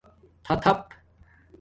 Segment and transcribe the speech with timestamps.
[0.45, 0.85] تھاتھپ